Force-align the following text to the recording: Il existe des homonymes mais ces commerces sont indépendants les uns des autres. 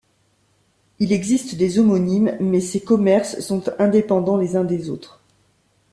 Il 0.97 1.13
existe 1.13 1.53
des 1.57 1.77
homonymes 1.77 2.35
mais 2.39 2.59
ces 2.59 2.81
commerces 2.83 3.39
sont 3.39 3.61
indépendants 3.77 4.37
les 4.37 4.55
uns 4.55 4.63
des 4.63 4.89
autres. 4.89 5.21